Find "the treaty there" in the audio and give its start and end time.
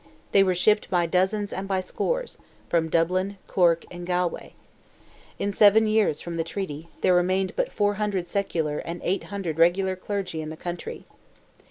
6.37-7.13